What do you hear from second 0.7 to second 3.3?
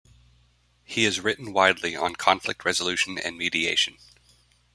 He has written widely on conflict resolution